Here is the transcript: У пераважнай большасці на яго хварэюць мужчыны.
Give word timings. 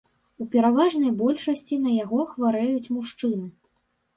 У 0.43 0.45
пераважнай 0.53 1.11
большасці 1.19 1.75
на 1.85 1.91
яго 1.99 2.25
хварэюць 2.33 2.91
мужчыны. 2.99 3.45